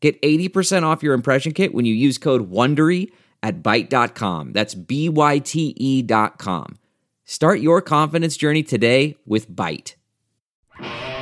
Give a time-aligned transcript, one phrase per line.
[0.00, 3.10] Get 80% off your impression kit when you use code WONDERY
[3.42, 4.52] at Byte.com.
[4.52, 6.78] That's B-Y-T-E dot com.
[7.24, 9.94] Start your confidence journey today with Byte.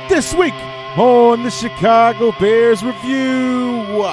[0.09, 0.53] This week
[0.97, 4.03] on the Chicago Bears Review.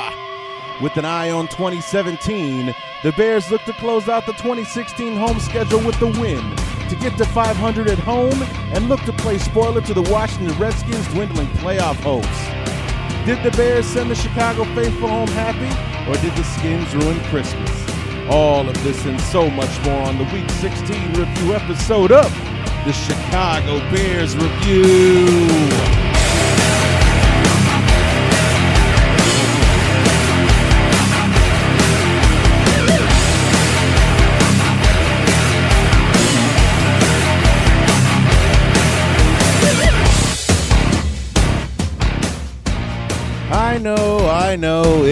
[0.82, 5.78] With an eye on 2017, the Bears look to close out the 2016 home schedule
[5.80, 6.56] with the win
[6.88, 8.42] to get to 500 at home
[8.74, 12.53] and look to play spoiler to the Washington Redskins' dwindling playoff hopes.
[13.27, 17.70] Did the Bears send the Chicago faithful home happy, or did the Skins ruin Christmas?
[18.28, 22.30] All of this and so much more on the Week 16 review episode of
[22.85, 25.73] the Chicago Bears Review.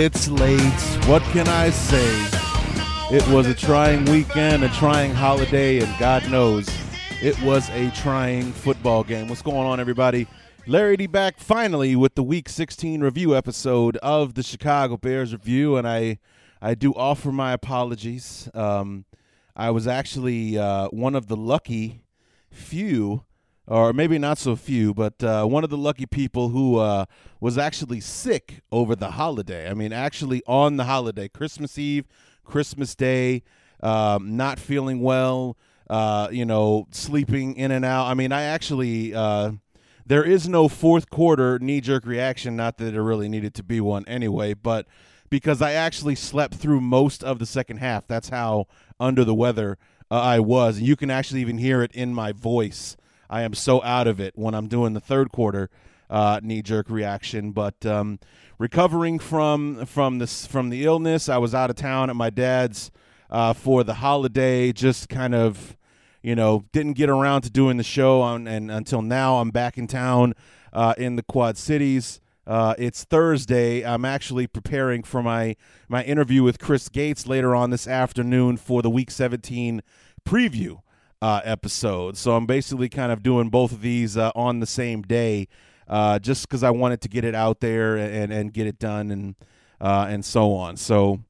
[0.02, 0.60] It's late.
[1.06, 2.26] What can I say?
[3.16, 6.68] It was a trying weekend, a trying holiday, and God knows
[7.22, 9.28] it was a trying football game.
[9.28, 10.26] What's going on, everybody?
[10.66, 15.76] Larry D back finally with the Week 16 review episode of the Chicago Bears review,
[15.76, 16.18] and I,
[16.60, 18.48] I do offer my apologies.
[18.54, 19.04] Um,
[19.54, 22.02] I was actually uh, one of the lucky
[22.50, 23.22] few
[23.66, 27.04] or maybe not so few, but uh, one of the lucky people who uh,
[27.40, 29.70] was actually sick over the holiday.
[29.70, 32.06] I mean, actually on the holiday, Christmas Eve,
[32.44, 33.42] Christmas Day,
[33.82, 35.56] um, not feeling well,
[35.88, 38.06] uh, you know, sleeping in and out.
[38.06, 39.14] I mean, I actually.
[39.14, 39.52] Uh,
[40.04, 43.80] there is no fourth quarter knee jerk reaction, not that there really needed to be
[43.80, 44.88] one anyway, but
[45.30, 48.08] because I actually slept through most of the second half.
[48.08, 48.66] That's how
[48.98, 49.78] under the weather
[50.10, 50.78] uh, I was.
[50.78, 52.96] And you can actually even hear it in my voice
[53.32, 55.70] I am so out of it when I'm doing the third quarter
[56.10, 57.52] uh, knee jerk reaction.
[57.52, 58.18] But um,
[58.58, 62.90] recovering from from this from the illness, I was out of town at my dad's
[63.30, 64.70] uh, for the holiday.
[64.70, 65.78] Just kind of,
[66.22, 69.78] you know, didn't get around to doing the show on, and until now, I'm back
[69.78, 70.34] in town
[70.74, 72.20] uh, in the Quad Cities.
[72.46, 73.82] Uh, it's Thursday.
[73.82, 75.56] I'm actually preparing for my
[75.88, 79.80] my interview with Chris Gates later on this afternoon for the Week 17
[80.28, 80.80] preview
[81.22, 82.16] uh, episode.
[82.16, 85.46] So I'm basically kind of doing both of these uh, on the same day,
[85.86, 89.12] uh, just because I wanted to get it out there and and get it done
[89.12, 89.36] and
[89.80, 90.76] uh, and so on.
[90.76, 91.20] So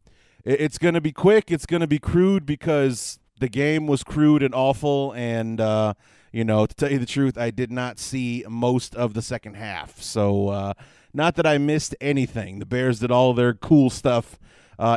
[0.45, 1.53] it, it's going to be quick.
[1.53, 5.13] It's going to be crude because the game was crude and awful.
[5.13, 5.93] And uh,
[6.33, 9.57] you know, to tell you the truth, I did not see most of the second
[9.57, 10.01] half.
[10.01, 10.73] So uh,
[11.13, 12.61] not that I missed anything.
[12.61, 14.39] The Bears did all their cool stuff.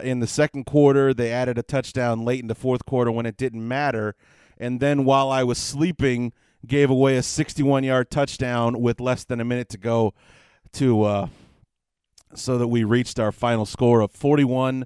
[0.04, 3.36] in the second quarter, they added a touchdown late in the fourth quarter when it
[3.36, 4.16] didn't matter
[4.58, 6.34] and then while I was sleeping,
[6.66, 10.14] gave away a 61 yard touchdown with less than a minute to go
[10.74, 11.28] to uh,
[12.34, 14.86] so that we reached our final score of 41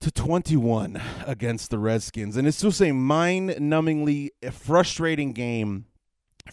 [0.00, 2.36] to 21 against the Redskins.
[2.36, 5.86] And it's just a mind numbingly frustrating game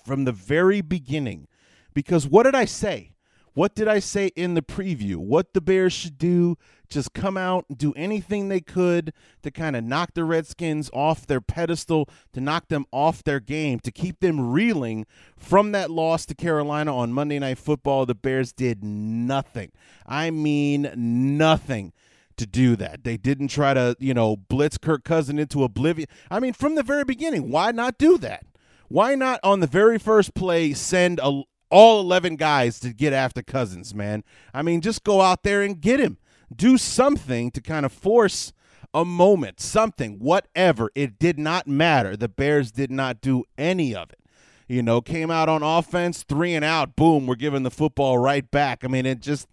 [0.06, 1.48] from the very beginning.
[1.94, 3.12] Because what did I say?
[3.54, 5.18] What did I say in the preview?
[5.18, 6.58] What the Bears should do?
[6.92, 11.26] Just come out and do anything they could to kind of knock the Redskins off
[11.26, 15.06] their pedestal, to knock them off their game, to keep them reeling
[15.38, 18.06] from that loss to Carolina on Monday Night Football.
[18.06, 19.72] The Bears did nothing.
[20.06, 21.94] I mean, nothing
[22.38, 23.04] to do that.
[23.04, 26.08] They didn't try to, you know, blitz Kirk Cousin into oblivion.
[26.30, 28.46] I mean, from the very beginning, why not do that?
[28.90, 33.42] Why not on the very first play send a, all 11 guys to get after
[33.42, 34.24] Cousins, man.
[34.54, 36.18] I mean, just go out there and get him.
[36.54, 38.54] Do something to kind of force
[38.94, 40.92] a moment, something, whatever.
[40.96, 42.18] It did not matter.
[42.18, 44.20] The Bears did not do any of it.
[44.68, 48.50] You know, came out on offense, three and out, boom, we're giving the football right
[48.50, 48.86] back.
[48.86, 49.48] I mean, it just,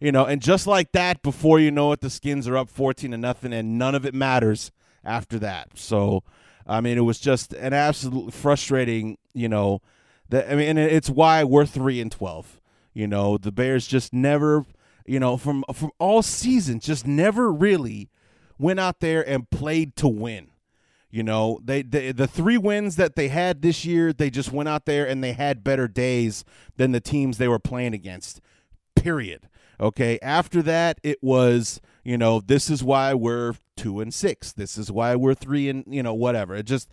[0.00, 3.10] you know, and just like that, before you know it, the Skins are up 14
[3.10, 4.72] to nothing, and none of it matters
[5.04, 5.78] after that.
[5.78, 6.22] So,
[6.66, 9.82] I mean, it was just an absolutely frustrating, you know,
[10.28, 12.60] that I mean, it's why we're three and twelve.
[12.94, 14.64] You know, the Bears just never,
[15.06, 18.10] you know, from from all seasons, just never really
[18.58, 20.48] went out there and played to win.
[21.10, 24.68] You know, they, they the three wins that they had this year, they just went
[24.68, 26.44] out there and they had better days
[26.76, 28.40] than the teams they were playing against.
[28.96, 29.48] Period.
[29.78, 30.18] Okay.
[30.22, 34.52] After that, it was You know, this is why we're two and six.
[34.52, 36.54] This is why we're three and you know whatever.
[36.54, 36.88] It just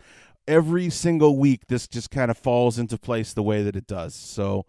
[0.47, 4.15] every single week this just kind of falls into place the way that it does.
[4.15, 4.65] So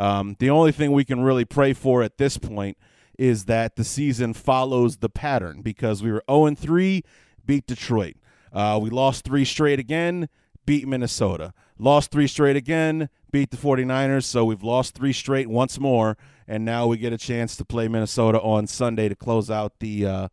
[0.00, 2.78] um, the only thing we can really pray for at this point
[3.18, 7.04] is that the season follows the pattern because we were 0 3,
[7.44, 8.16] beat Detroit.
[8.50, 10.30] Uh, we lost three straight again,
[10.64, 11.52] beat Minnesota.
[11.78, 14.24] Lost three straight again, beat the 49ers.
[14.24, 16.16] So we've lost three straight once more.
[16.48, 20.06] And now we get a chance to play Minnesota on Sunday to close out the
[20.06, 20.28] uh,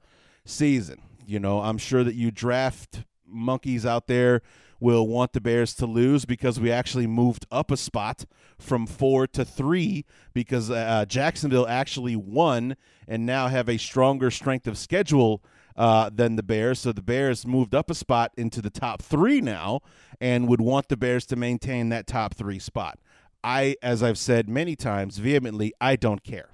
[0.45, 1.01] season.
[1.25, 4.41] You know, I'm sure that you draft monkeys out there
[4.79, 8.25] will want the Bears to lose because we actually moved up a spot
[8.59, 12.75] from four to three because uh, Jacksonville actually won
[13.07, 15.43] and now have a stronger strength of schedule
[15.75, 16.79] uh, than the Bears.
[16.79, 19.81] So the Bears moved up a spot into the top three now
[20.19, 22.99] and would want the Bears to maintain that top three spot.
[23.43, 26.49] I, as I've said many times vehemently, I don't care.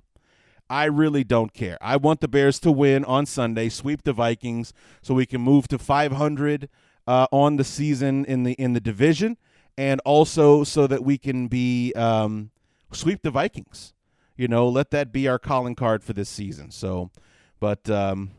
[0.70, 1.78] I really don't care.
[1.82, 5.68] I want the Bears to win on Sunday, sweep the Vikings, so we can move
[5.70, 6.70] to 500
[7.08, 9.38] uh, on the season in the in the division,
[9.78, 12.52] and also so that we can be um,
[12.92, 13.94] sweep the Vikings.
[14.36, 16.72] You know, let that be our calling card for this season.
[16.72, 17.12] So,
[17.60, 18.32] but um,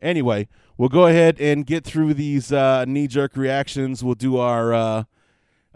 [0.00, 0.48] anyway,
[0.78, 4.02] we'll go ahead and get through these uh, knee jerk reactions.
[4.02, 5.04] We'll do our uh,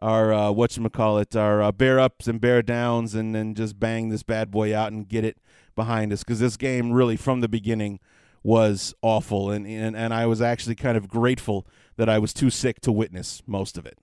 [0.00, 3.54] our uh, what you call it, our uh, bear ups and bear downs, and then
[3.54, 5.36] just bang this bad boy out and get it
[5.76, 8.00] behind us because this game really from the beginning
[8.42, 12.50] was awful, and, and and I was actually kind of grateful that I was too
[12.50, 13.98] sick to witness most of it.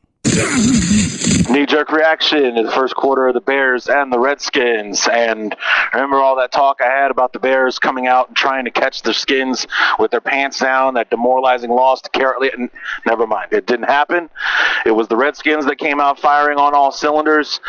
[1.50, 5.08] Knee jerk reaction in the first quarter of the Bears and the Redskins.
[5.08, 5.56] And
[5.94, 9.04] remember all that talk I had about the Bears coming out and trying to catch
[9.04, 9.66] the Skins
[10.00, 12.70] with their pants down, that demoralizing loss to Carolina.
[13.06, 13.54] Never mind.
[13.54, 14.30] It didn't happen.
[14.86, 17.62] It was the Redskins that came out firing on all cylinders.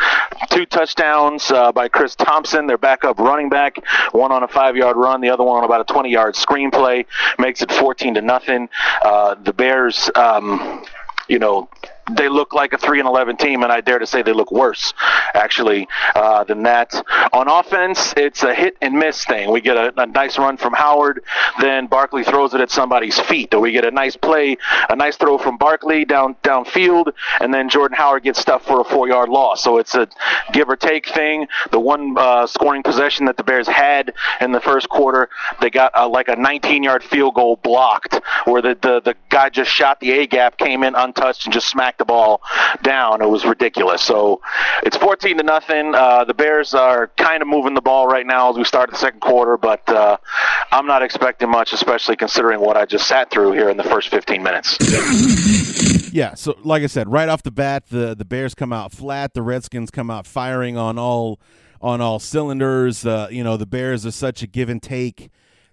[0.49, 3.77] Two touchdowns uh, by Chris Thompson, their backup running back.
[4.11, 7.05] One on a five yard run, the other one on about a 20 yard screenplay.
[7.37, 8.69] Makes it 14 to nothing.
[9.01, 10.83] Uh, the Bears, um,
[11.29, 11.69] you know,
[12.15, 14.51] they look like a three and eleven team, and I dare to say they look
[14.51, 14.93] worse,
[15.33, 16.93] actually, uh, than that.
[17.33, 19.51] On offense, it's a hit and miss thing.
[19.51, 21.23] We get a, a, nice run from Howard,
[21.61, 24.57] then Barkley throws it at somebody's feet, or we get a nice play,
[24.89, 28.83] a nice throw from Barkley down downfield, and then Jordan Howard gets stuffed for a
[28.83, 29.63] four-yard loss.
[29.63, 30.07] So it's a
[30.51, 31.47] give or take thing.
[31.71, 35.29] The one uh, scoring possession that the Bears had in the first quarter,
[35.61, 39.71] they got uh, like a 19-yard field goal blocked, where the, the the guy just
[39.71, 42.41] shot the A gap, came in untouched, and just smacked the ball
[42.81, 43.21] down.
[43.21, 44.01] It was ridiculous.
[44.01, 44.41] So
[44.83, 45.93] it's 14 to nothing.
[45.93, 48.97] Uh, the Bears are kind of moving the ball right now as we start the
[48.97, 50.17] second quarter, but uh,
[50.71, 54.09] I'm not expecting much, especially considering what I just sat through here in the first
[54.09, 54.77] 15 minutes.
[56.11, 59.35] Yeah, so like I said, right off the bat, the the Bears come out flat.
[59.35, 61.39] The Redskins come out firing on all
[61.81, 63.05] on all cylinders.
[63.05, 65.29] Uh, you know, the Bears are such a give and take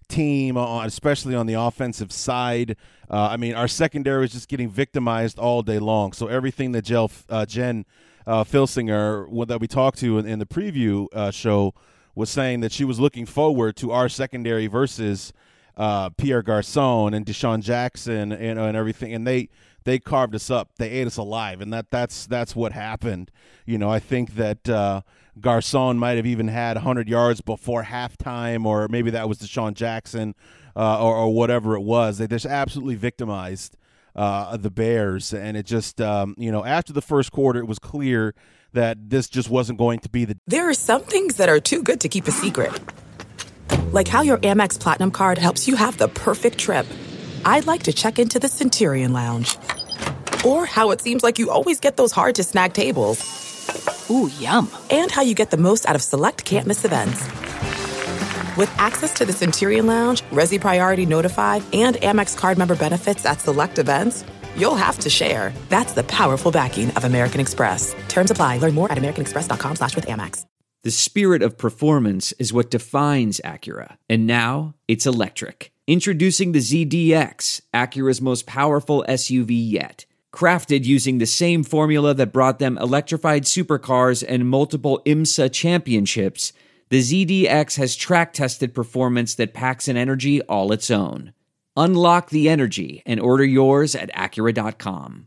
[0.08, 2.76] team, especially on the offensive side.
[3.11, 6.12] Uh, I mean, our secondary was just getting victimized all day long.
[6.12, 7.85] So everything that Jel, uh, Jen
[8.26, 11.75] uh, Filsinger, that we talked to in, in the preview uh, show,
[12.14, 15.32] was saying that she was looking forward to our secondary versus
[15.76, 19.50] uh, Pierre Garcon and DeSean Jackson and, and everything, and they
[19.85, 20.70] they carved us up.
[20.79, 23.31] They ate us alive, and that that's that's what happened.
[23.67, 25.02] You know, I think that uh,
[25.41, 30.35] Garcon might have even had 100 yards before halftime, or maybe that was DeSean Jackson,
[30.75, 32.19] uh, or, or, whatever it was.
[32.19, 33.76] They just absolutely victimized
[34.14, 37.78] uh, the Bears, and it just, um, you know, after the first quarter, it was
[37.78, 38.35] clear
[38.73, 40.38] that this just wasn't going to be the.
[40.47, 42.73] There are some things that are too good to keep a secret,
[43.93, 46.87] like how your Amex Platinum card helps you have the perfect trip.
[47.45, 49.57] I'd like to check into the Centurion Lounge,
[50.45, 53.55] or how it seems like you always get those hard to snag tables.
[54.11, 54.70] Ooh, yum.
[54.90, 57.20] And how you get the most out of select can't miss events.
[58.56, 63.40] With access to the Centurion Lounge, Resy Priority Notified, and Amex card member benefits at
[63.40, 64.25] select events,
[64.56, 65.52] you'll have to share.
[65.68, 67.94] That's the powerful backing of American Express.
[68.08, 68.58] Terms apply.
[68.58, 70.46] Learn more at americanexpress.com slash with Amex.
[70.85, 73.96] The spirit of performance is what defines Acura.
[74.08, 75.73] And now it's electric.
[75.88, 80.05] Introducing the ZDX, Acura's most powerful SUV yet
[80.37, 86.52] crafted using the same formula that brought them electrified supercars and multiple IMSA championships,
[86.90, 91.33] the ZDX has track tested performance that packs an energy all its own.
[91.75, 95.26] Unlock the energy and order yours at Acura.com.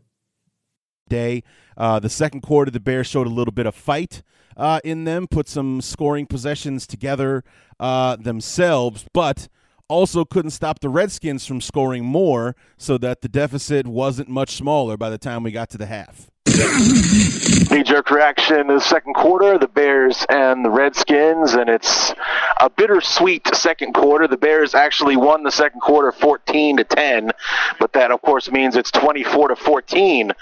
[1.08, 1.42] Day.
[1.76, 4.22] Uh, the second quarter, the Bears showed a little bit of fight
[4.56, 7.42] uh, in them, put some scoring possessions together
[7.80, 9.48] uh, themselves, but
[9.90, 14.96] also couldn't stop the Redskins from scoring more so that the deficit wasn't much smaller
[14.96, 16.30] by the time we got to the half.
[16.60, 22.12] Knee jerk reaction the second quarter, the Bears and the Redskins, and it's
[22.60, 24.28] a bittersweet second quarter.
[24.28, 27.30] The Bears actually won the second quarter 14 to 10,
[27.78, 30.32] but that of course means it's 24 to 14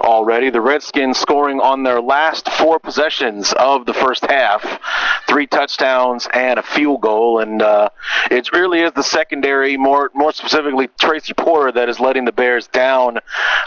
[0.00, 0.50] already.
[0.50, 4.80] The Redskins scoring on their last four possessions of the first half,
[5.28, 7.90] three touchdowns and a field goal, and uh,
[8.30, 12.66] it really is the secondary, more more specifically Tracy Porter, that is letting the Bears
[12.68, 13.18] down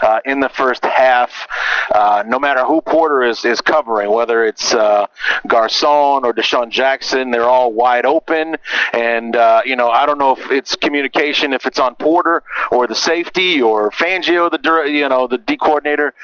[0.02, 1.46] uh, in the first half.
[1.94, 5.06] Uh, no matter who Porter is, is covering, whether it's uh,
[5.46, 8.56] Garcon or DeSean Jackson, they're all wide open.
[8.92, 12.88] And, uh, you know, I don't know if it's communication, if it's on Porter or
[12.88, 16.14] the safety or Fangio, the, you know, the D coordinator.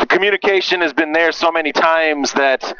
[0.00, 2.74] The communication has been there so many times that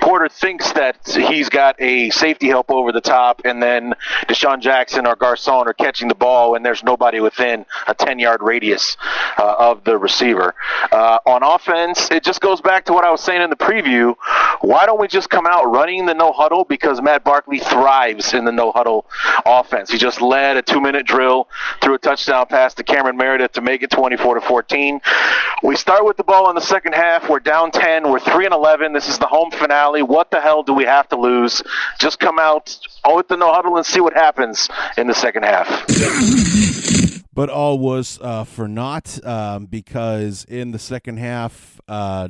[0.00, 3.94] Porter thinks that he's got a safety help over the top, and then
[4.26, 8.42] DeSean Jackson or Garcon are catching the ball, and there's nobody within a 10 yard
[8.42, 8.96] radius
[9.38, 10.54] uh, of the receiver.
[10.90, 14.14] Uh, on offense, it just goes back to what I was saying in the preview.
[14.60, 16.64] Why don't we just come out running the no huddle?
[16.64, 19.06] Because Matt Barkley thrives in the no huddle
[19.44, 19.90] offense.
[19.90, 21.48] He just led a two minute drill,
[21.82, 25.00] threw a touchdown pass to Cameron Meredith to make it 24 to 14.
[25.62, 27.28] We start with the ball in the second half.
[27.28, 28.10] We're down 10.
[28.10, 28.92] We're 3 and 11.
[28.92, 30.02] This is the home finale.
[30.02, 31.62] What the hell do we have to lose?
[31.98, 35.44] Just come out oh, with the no huddle and see what happens in the second
[35.44, 35.68] half
[37.34, 42.28] but all was uh, for naught um, because in the second half, uh,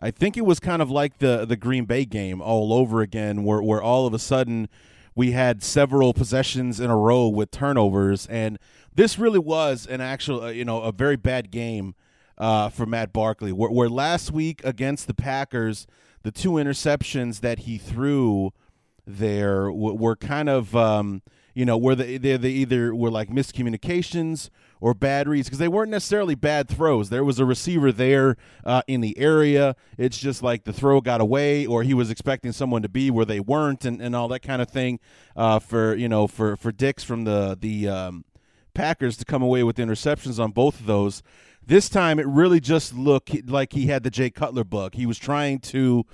[0.00, 3.44] I think it was kind of like the the Green Bay game all over again,
[3.44, 4.68] where where all of a sudden
[5.14, 8.58] we had several possessions in a row with turnovers, and
[8.94, 11.94] this really was an actual, uh, you know, a very bad game
[12.36, 13.52] uh, for Matt Barkley.
[13.52, 15.86] Where, where last week against the Packers,
[16.22, 18.52] the two interceptions that he threw
[19.06, 20.74] there were, were kind of.
[20.74, 21.22] Um,
[21.58, 24.48] you know, where they they, they either were like miscommunications
[24.80, 27.10] or bad reads because they weren't necessarily bad throws.
[27.10, 29.74] There was a receiver there uh, in the area.
[29.96, 33.24] It's just like the throw got away, or he was expecting someone to be where
[33.24, 35.00] they weren't, and, and all that kind of thing.
[35.34, 38.24] Uh, for you know, for for Dix from the the um,
[38.72, 41.24] Packers to come away with interceptions on both of those.
[41.66, 44.94] This time, it really just looked like he had the Jay Cutler bug.
[44.94, 46.06] He was trying to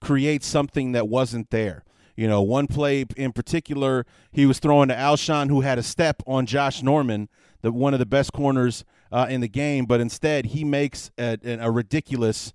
[0.00, 1.82] create something that wasn't there.
[2.16, 6.22] You know, one play in particular, he was throwing to Alshon, who had a step
[6.26, 7.28] on Josh Norman,
[7.62, 11.38] the one of the best corners uh, in the game, but instead he makes a,
[11.44, 12.52] a, ridiculous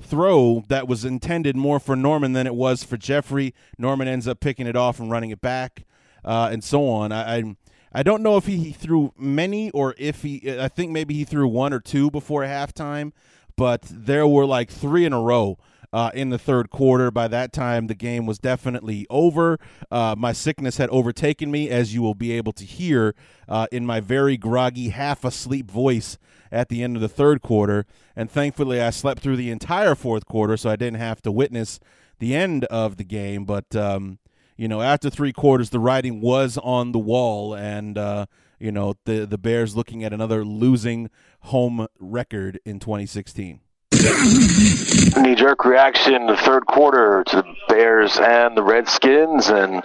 [0.00, 3.54] throw that was intended more for Norman than it was for Jeffery.
[3.78, 5.84] Norman ends up picking it off and running it back,
[6.24, 7.12] uh, and so on.
[7.12, 7.56] I, I
[7.92, 10.58] I don't know if he, he threw many or if he.
[10.58, 13.12] I think maybe he threw one or two before halftime,
[13.56, 15.58] but there were like three in a row
[15.92, 17.10] uh, in the third quarter.
[17.10, 19.58] By that time, the game was definitely over.
[19.90, 23.14] Uh, my sickness had overtaken me, as you will be able to hear
[23.48, 26.18] uh, in my very groggy, half asleep voice
[26.52, 27.86] at the end of the third quarter.
[28.16, 31.80] And thankfully, I slept through the entire fourth quarter, so I didn't have to witness
[32.18, 33.44] the end of the game.
[33.44, 34.18] But, um,
[34.56, 38.26] you know, after three quarters, the writing was on the wall, and, uh,
[38.58, 41.08] you know, the, the Bears looking at another losing
[41.40, 43.60] home record in 2016.
[44.00, 49.82] Knee jerk reaction the third quarter to the Bears and the Redskins, and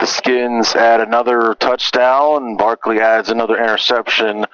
[0.00, 2.56] the Skins add another touchdown.
[2.56, 4.44] Barkley adds another interception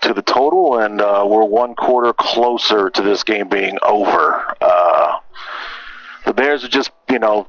[0.00, 4.56] to the total, and uh, we're one quarter closer to this game being over.
[4.60, 5.18] Uh,
[6.24, 7.48] the Bears are just, you know,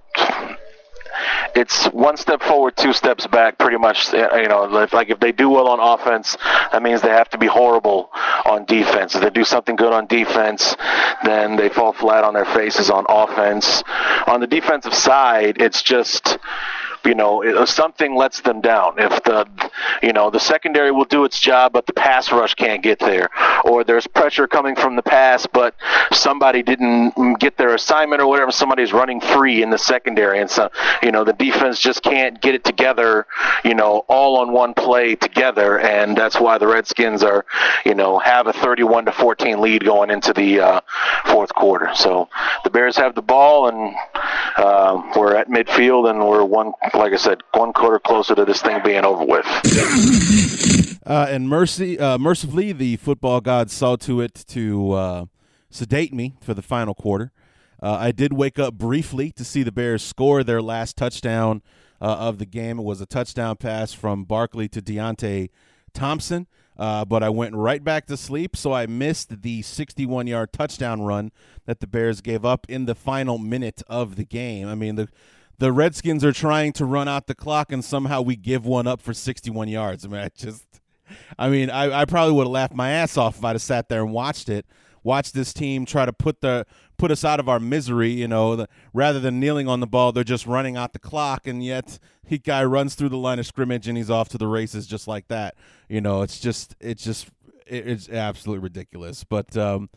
[1.55, 4.13] it's one step forward, two steps back, pretty much.
[4.13, 6.37] Uh, you know, like if they do well on offense,
[6.71, 8.09] that means they have to be horrible
[8.45, 9.15] on defense.
[9.15, 10.75] If they do something good on defense,
[11.23, 13.83] then they fall flat on their faces on offense.
[14.27, 16.37] On the defensive side, it's just
[17.05, 18.95] you know, something lets them down.
[18.97, 19.47] If the,
[20.01, 23.29] you know, the secondary will do its job, but the pass rush can't get there,
[23.65, 25.75] or there's pressure coming from the pass, but
[26.11, 28.51] somebody didn't get their assignment or whatever.
[28.51, 30.69] Somebody's running free in the secondary, and so,
[31.01, 33.27] you know, the defense just can't get it together,
[33.63, 37.45] you know, all on one play together, and that's why the Redskins are,
[37.85, 40.81] you know, have a 31 to 14 lead going into the uh,
[41.25, 41.89] fourth quarter.
[41.95, 42.29] So
[42.63, 43.95] the Bears have the ball, and
[44.57, 48.61] uh, we're at midfield, and we're one like I said, one quarter closer to this
[48.61, 49.45] thing being over with.
[51.05, 55.25] Uh, and mercy, uh, mercifully, the football gods saw to it to uh,
[55.69, 57.31] sedate me for the final quarter.
[57.81, 61.61] Uh, I did wake up briefly to see the Bears score their last touchdown
[61.99, 62.79] uh, of the game.
[62.79, 65.49] It was a touchdown pass from Barkley to Deonte
[65.93, 66.47] Thompson.
[66.77, 71.01] Uh, but I went right back to sleep, so I missed the 61 yard touchdown
[71.01, 71.31] run
[71.65, 74.67] that the Bears gave up in the final minute of the game.
[74.67, 75.09] I mean, the
[75.59, 79.01] the Redskins are trying to run out the clock, and somehow we give one up
[79.01, 80.05] for 61 yards.
[80.05, 80.65] I mean, I just,
[81.37, 83.89] I mean, I, I probably would have laughed my ass off if I'd have sat
[83.89, 84.65] there and watched it
[85.03, 86.65] watch this team try to put the
[86.97, 88.11] put us out of our misery.
[88.11, 91.45] You know, the, rather than kneeling on the ball, they're just running out the clock,
[91.45, 94.47] and yet he guy runs through the line of scrimmage and he's off to the
[94.47, 95.55] races just like that.
[95.89, 97.27] You know, it's just it's just
[97.67, 99.23] it's absolutely ridiculous.
[99.23, 99.89] But um,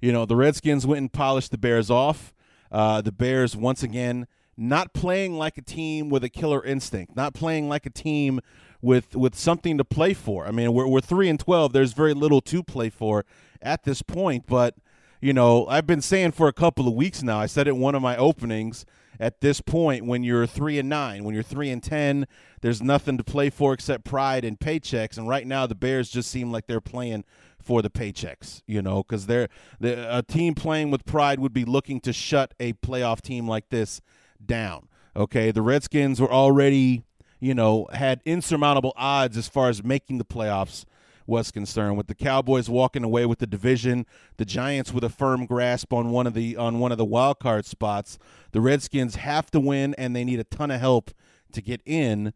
[0.00, 2.34] you know, the Redskins went and polished the Bears off.
[2.70, 4.26] Uh, the Bears once again
[4.58, 8.40] not playing like a team with a killer instinct, not playing like a team
[8.82, 10.46] with with something to play for.
[10.46, 11.72] I mean, we're we're three and twelve.
[11.72, 13.24] There's very little to play for
[13.62, 14.74] at this point, but
[15.20, 17.38] you know, I've been saying for a couple of weeks now.
[17.38, 18.84] I said it in one of my openings.
[19.20, 22.26] At this point, when you're three and nine, when you're three and ten,
[22.60, 25.18] there's nothing to play for except pride and paychecks.
[25.18, 27.24] And right now, the Bears just seem like they're playing
[27.60, 28.62] for the paychecks.
[28.66, 29.48] You know, because they're,
[29.80, 33.70] they're a team playing with pride would be looking to shut a playoff team like
[33.70, 34.00] this
[34.44, 34.88] down.
[35.16, 37.04] Okay, the Redskins were already,
[37.40, 40.84] you know, had insurmountable odds as far as making the playoffs
[41.26, 41.96] was concerned.
[41.96, 44.06] With the Cowboys walking away with the division,
[44.38, 47.38] the Giants with a firm grasp on one of the on one of the wild
[47.38, 48.18] card spots,
[48.52, 51.10] the Redskins have to win and they need a ton of help
[51.52, 52.32] to get in.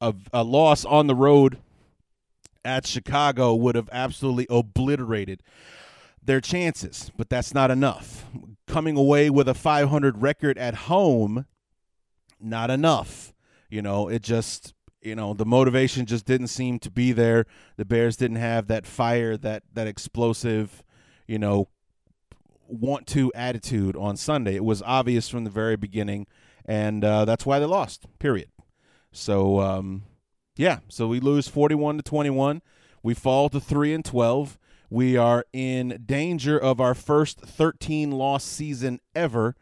[0.00, 1.58] A, a loss on the road
[2.64, 5.42] at Chicago would have absolutely obliterated
[6.20, 8.24] their chances, but that's not enough.
[8.72, 11.44] Coming away with a 500 record at home,
[12.40, 13.34] not enough.
[13.68, 17.44] You know, it just you know the motivation just didn't seem to be there.
[17.76, 20.82] The Bears didn't have that fire, that that explosive,
[21.26, 21.68] you know,
[22.66, 24.56] want to attitude on Sunday.
[24.56, 26.26] It was obvious from the very beginning,
[26.64, 28.06] and uh, that's why they lost.
[28.18, 28.48] Period.
[29.12, 30.04] So um,
[30.56, 32.62] yeah, so we lose forty-one to twenty-one.
[33.02, 34.58] We fall to three and twelve.
[34.92, 39.56] We are in danger of our first thirteen loss season ever.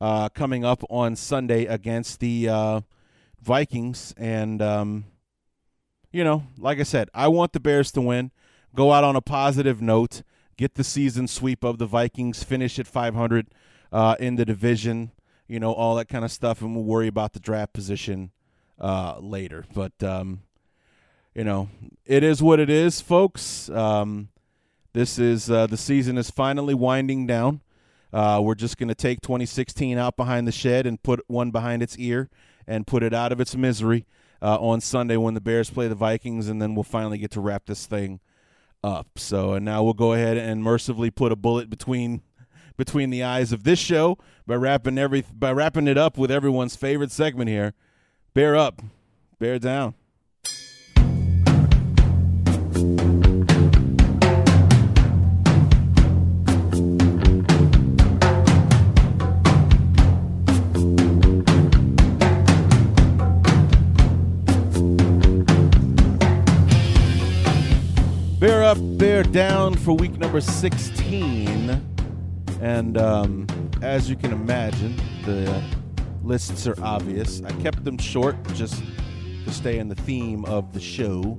[0.00, 2.80] Uh, coming up on Sunday against the uh,
[3.42, 4.14] Vikings.
[4.16, 5.06] And, um,
[6.12, 8.30] you know, like I said, I want the Bears to win,
[8.76, 10.22] go out on a positive note,
[10.56, 13.48] get the season sweep of the Vikings, finish at 500
[13.90, 15.10] uh, in the division,
[15.48, 18.30] you know, all that kind of stuff, and we'll worry about the draft position
[18.78, 19.64] uh, later.
[19.74, 20.42] But, um,
[21.34, 21.70] you know,
[22.04, 23.68] it is what it is, folks.
[23.70, 24.28] Um,
[24.96, 27.60] this is uh, the season is finally winding down.
[28.14, 31.82] Uh, we're just going to take 2016 out behind the shed and put one behind
[31.82, 32.30] its ear
[32.66, 34.06] and put it out of its misery
[34.40, 37.42] uh, on Sunday when the Bears play the Vikings, and then we'll finally get to
[37.42, 38.20] wrap this thing
[38.82, 39.06] up.
[39.16, 42.22] So, and now we'll go ahead and mercifully put a bullet between
[42.78, 44.16] between the eyes of this show
[44.46, 47.74] by wrapping every by wrapping it up with everyone's favorite segment here.
[48.32, 48.80] Bear up,
[49.38, 49.94] bear down.
[68.66, 71.70] Up, bear down for week number 16.
[72.60, 73.46] And um,
[73.80, 75.62] as you can imagine, the
[76.24, 77.40] lists are obvious.
[77.44, 78.82] I kept them short just
[79.44, 81.38] to stay in the theme of the show,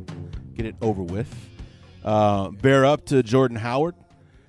[0.53, 1.27] get it over with.
[2.01, 3.95] Uh, bear up to Jordan Howard,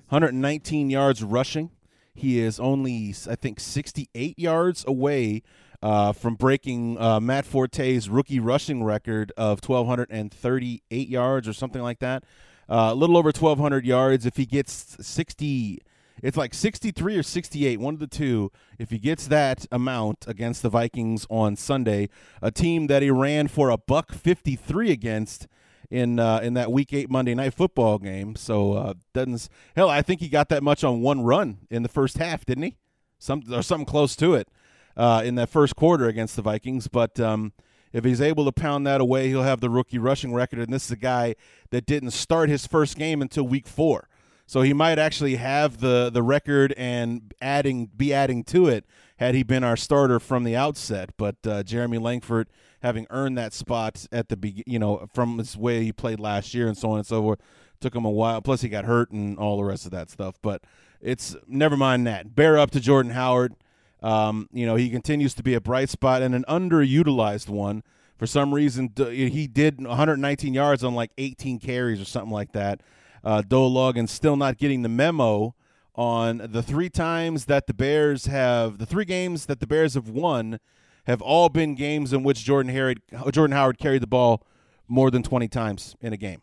[0.07, 1.71] 119 yards rushing.
[2.13, 5.43] He is only, I think, 68 yards away
[5.83, 11.99] uh, from breaking uh, Matt Forte's rookie rushing record of 1,238 yards or something like
[11.99, 12.23] that.
[12.69, 14.25] Uh, a little over 1,200 yards.
[14.25, 15.79] If he gets 60,
[16.21, 18.51] it's like 63 or 68, one of the two.
[18.77, 22.09] If he gets that amount against the Vikings on Sunday,
[22.41, 25.47] a team that he ran for a buck 53 against
[25.89, 28.35] in uh, in that Week Eight Monday Night Football game.
[28.35, 31.89] So uh, doesn't hell, I think he got that much on one run in the
[31.89, 32.77] first half, didn't he?
[33.17, 34.47] Some or something close to it
[34.95, 37.19] uh, in that first quarter against the Vikings, but.
[37.19, 37.53] Um,
[37.91, 40.59] if he's able to pound that away, he'll have the rookie rushing record.
[40.59, 41.35] And this is a guy
[41.71, 44.07] that didn't start his first game until week four.
[44.45, 48.83] So he might actually have the the record and adding be adding to it
[49.17, 51.11] had he been our starter from the outset.
[51.17, 52.47] But uh, Jeremy Langford,
[52.81, 56.55] having earned that spot at the be- you know from his way he played last
[56.55, 57.39] year and so on and so forth,
[57.79, 58.41] took him a while.
[58.41, 60.39] Plus he got hurt and all the rest of that stuff.
[60.41, 60.63] But
[60.99, 62.33] it's never mind that.
[62.33, 63.53] Bear up to Jordan Howard.
[64.01, 67.83] Um, you know, he continues to be a bright spot and an underutilized one.
[68.17, 72.81] For some reason, he did 119 yards on like 18 carries or something like that.
[73.23, 75.55] Uh, Dowell Loggains still not getting the memo
[75.95, 80.09] on the three times that the Bears have, the three games that the Bears have
[80.09, 80.59] won
[81.05, 84.45] have all been games in which Jordan, Harrod, Jordan Howard carried the ball
[84.87, 86.41] more than 20 times in a game.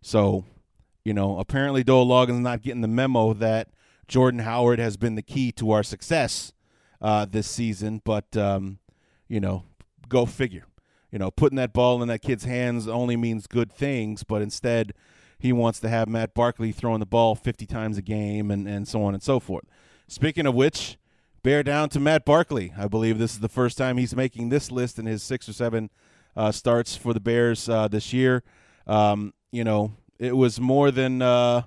[0.00, 0.44] So,
[1.04, 3.68] you know, apparently Dowell Loggains's not getting the memo that
[4.06, 6.52] Jordan Howard has been the key to our success
[7.00, 8.00] uh, this season.
[8.04, 8.78] But um,
[9.28, 9.64] you know,
[10.08, 10.64] go figure.
[11.10, 14.92] You know, putting that ball in that kid's hands only means good things, but instead,
[15.38, 18.86] he wants to have Matt Barkley throwing the ball 50 times a game and, and
[18.86, 19.64] so on and so forth.
[20.06, 20.98] Speaking of which,
[21.42, 22.74] bear down to Matt Barkley.
[22.76, 25.52] I believe this is the first time he's making this list in his six or
[25.54, 25.88] seven
[26.36, 28.42] uh, starts for the Bears uh, this year.
[28.86, 31.62] Um, you know, it was more than uh,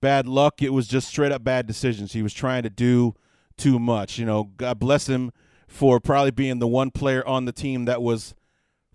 [0.00, 0.62] bad luck.
[0.62, 2.12] It was just straight up bad decisions.
[2.12, 3.14] He was trying to do
[3.58, 4.18] too much.
[4.18, 5.32] You know, God bless him
[5.66, 8.34] for probably being the one player on the team that was,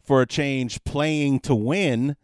[0.02, 2.16] for a change, playing to win,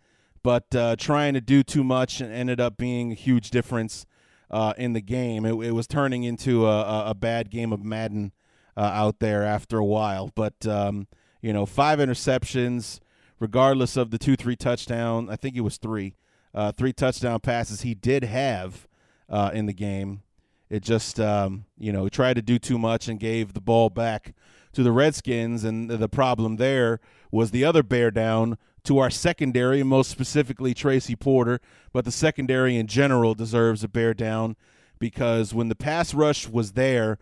[0.42, 4.06] but uh, trying to do too much and ended up being a huge difference
[4.50, 5.46] uh, in the game.
[5.46, 8.32] It, it was turning into a, a, bad game of Madden
[8.76, 10.32] uh, out there after a while.
[10.34, 11.08] But, um,
[11.42, 13.00] you know, five interceptions,
[13.40, 15.30] regardless of the two, three touchdown.
[15.30, 16.16] I think it was three
[16.54, 18.88] uh, three touchdown passes he did have
[19.30, 20.24] uh, in the game.
[20.70, 24.36] It just, um, you know, tried to do too much and gave the ball back
[24.74, 25.64] to the Redskins.
[25.64, 27.00] And the problem there
[27.32, 31.60] was the other bear down to our secondary, most specifically Tracy Porter.
[31.92, 34.56] But the secondary in general deserves a bear down
[35.00, 37.18] because when the pass rush was there,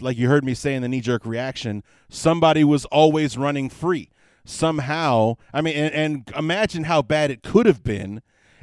[0.00, 4.10] like you heard me say in the knee jerk reaction, somebody was always running free.
[4.44, 8.22] Somehow, I mean, and, and imagine how bad it could have been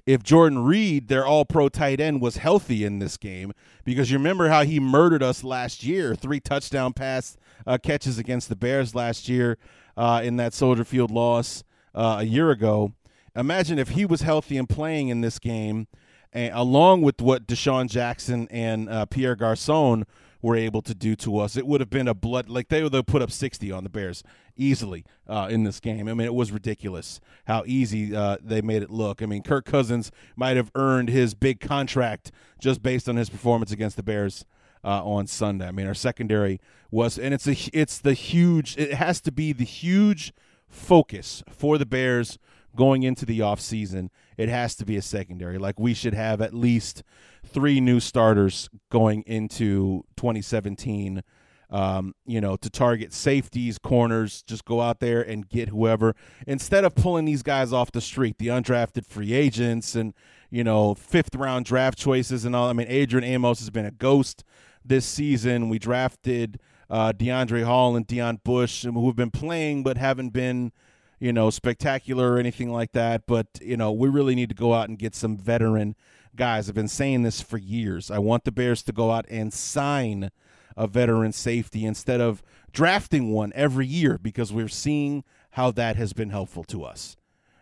[0.09, 3.53] if Jordan Reed, their all pro tight end, was healthy in this game,
[3.85, 8.49] because you remember how he murdered us last year three touchdown pass uh, catches against
[8.49, 9.59] the Bears last year
[9.95, 12.91] uh, in that Soldier Field loss uh, a year ago.
[13.35, 15.85] Imagine if he was healthy and playing in this game,
[16.33, 20.07] and, along with what DeSean Jackson and uh, Pierre Garcon
[20.41, 21.57] were able to do to us.
[21.57, 23.89] It would have been a blood like they would have put up 60 on the
[23.89, 24.23] Bears
[24.55, 26.07] easily uh, in this game.
[26.07, 29.21] I mean, it was ridiculous how easy uh, they made it look.
[29.21, 33.71] I mean, Kirk Cousins might have earned his big contract just based on his performance
[33.71, 34.45] against the Bears
[34.83, 35.67] uh, on Sunday.
[35.67, 36.59] I mean, our secondary
[36.91, 38.77] was, and it's a it's the huge.
[38.77, 40.33] It has to be the huge
[40.67, 42.37] focus for the Bears
[42.75, 45.57] going into the offseason, it has to be a secondary.
[45.57, 47.03] Like we should have at least
[47.45, 51.23] three new starters going into 2017.
[51.71, 56.15] Um, you know, to target safeties, corners, just go out there and get whoever
[56.47, 60.15] instead of pulling these guys off the street, the undrafted free agents and,
[60.49, 62.69] you know, fifth round draft choices and all.
[62.69, 64.43] I mean, Adrian Amos has been a ghost
[64.83, 65.69] this season.
[65.69, 70.71] We drafted uh, DeAndre Hall and Deon Bush, who have been playing but haven't been
[71.19, 73.23] you know, spectacular or anything like that.
[73.27, 75.95] But, you know, we really need to go out and get some veteran
[76.35, 76.69] guys.
[76.69, 78.09] I've been saying this for years.
[78.09, 80.31] I want the Bears to go out and sign
[80.77, 86.13] a veteran safety instead of drafting one every year because we're seeing how that has
[86.13, 87.17] been helpful to us.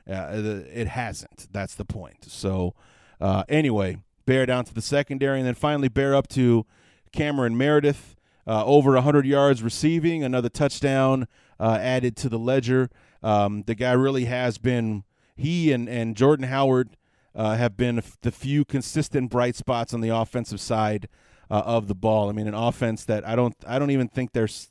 [0.10, 1.48] Uh, it hasn't.
[1.52, 2.26] That's the point.
[2.26, 2.76] So,
[3.20, 6.66] uh, anyway, bear down to the secondary, and then finally bear up to
[7.12, 8.16] Cameron Meredith.
[8.46, 11.28] Uh, over 100 yards receiving, another touchdown
[11.60, 12.90] uh, added to the ledger.
[13.24, 15.04] Um, the guy really has been.
[15.36, 16.98] He and and Jordan Howard
[17.36, 21.08] uh, have been the few consistent bright spots on the offensive side
[21.50, 22.30] uh, of the ball.
[22.30, 24.70] I mean, an offense that I don't I don't even think there's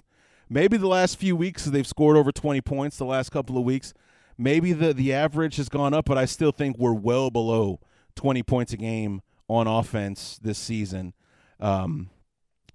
[0.48, 3.94] maybe the last few weeks they've scored over 20 points the last couple of weeks.
[4.36, 7.80] Maybe the the average has gone up, but I still think we're well below
[8.16, 11.14] 20 points a game on offense this season.
[11.60, 12.10] Um,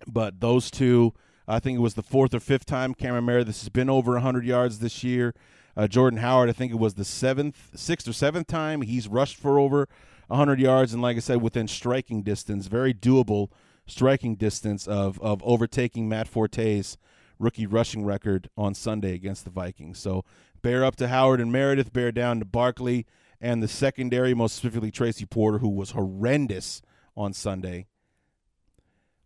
[0.08, 1.14] but those two,
[1.48, 4.46] I think it was the fourth or fifth time Cameron Meredith has been over 100
[4.46, 5.36] yards this year.
[5.76, 9.38] Uh, Jordan Howard, I think it was the seventh, sixth or seventh time he's rushed
[9.38, 9.88] for over
[10.28, 13.50] 100 yards, and like I said, within striking distance, very doable
[13.86, 16.98] striking distance of of overtaking Matt Forte's
[17.40, 20.00] rookie rushing record on Sunday against the Vikings.
[20.00, 20.24] So
[20.62, 23.06] bear up to Howard and Meredith, bear down to Barkley
[23.42, 26.82] and the secondary, most specifically Tracy Porter, who was horrendous
[27.18, 27.88] on Sunday.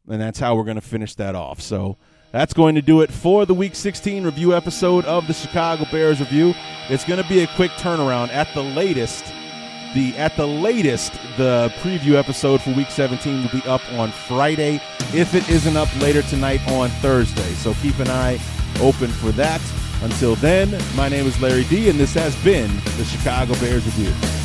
[0.08, 1.60] And that's how we're going to finish that off.
[1.60, 1.98] So
[2.32, 6.20] that's going to do it for the Week 16 review episode of the Chicago Bears
[6.20, 6.54] review.
[6.90, 9.26] It's going to be a quick turnaround at the latest.
[9.94, 14.82] The at the latest, the preview episode for Week 17 will be up on Friday,
[15.14, 17.54] if it isn't up later tonight on Thursday.
[17.54, 18.40] So keep an eye
[18.82, 19.62] open for that.
[20.02, 24.45] Until then, my name is Larry D, and this has been the Chicago Bears review.